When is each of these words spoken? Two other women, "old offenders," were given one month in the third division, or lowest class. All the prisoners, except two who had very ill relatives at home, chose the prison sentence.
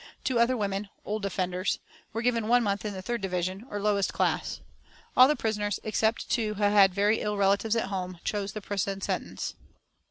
Two 0.23 0.39
other 0.39 0.57
women, 0.57 0.89
"old 1.05 1.27
offenders," 1.27 1.77
were 2.11 2.23
given 2.23 2.47
one 2.47 2.63
month 2.63 2.85
in 2.85 2.93
the 2.95 3.03
third 3.03 3.21
division, 3.21 3.67
or 3.69 3.79
lowest 3.79 4.11
class. 4.11 4.59
All 5.15 5.27
the 5.27 5.35
prisoners, 5.35 5.79
except 5.83 6.27
two 6.27 6.55
who 6.55 6.63
had 6.63 6.91
very 6.91 7.19
ill 7.21 7.37
relatives 7.37 7.75
at 7.75 7.89
home, 7.89 8.19
chose 8.23 8.53
the 8.53 8.61
prison 8.61 9.01
sentence. 9.01 9.53